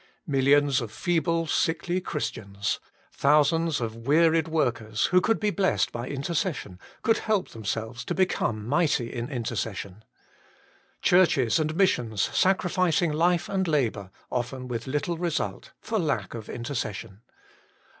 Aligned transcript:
Millions 0.25 0.81
of 0.81 0.91
feeble, 0.91 1.45
sickly 1.45 2.01
Christians; 2.01 2.79
thousands 3.11 3.79
of 3.79 3.95
wearied 3.95 4.47
workers, 4.47 5.05
who 5.11 5.21
could 5.21 5.39
be 5.39 5.51
blessed 5.51 5.91
by 5.91 6.07
intercession, 6.07 6.79
could 7.03 7.19
help 7.19 7.49
themselves 7.49 8.03
to 8.05 8.15
become 8.15 8.65
mighty 8.67 9.13
in 9.13 9.29
intercession. 9.29 10.03
Churches 11.03 11.59
and 11.59 11.75
missions 11.75 12.23
sacrificing 12.35 13.11
life 13.13 13.47
and 13.47 13.67
labour 13.67 14.09
often 14.31 14.67
with 14.67 14.87
little 14.87 15.19
result, 15.19 15.71
for 15.81 15.99
lack 15.99 16.33
of 16.33 16.49
intercession. 16.49 17.21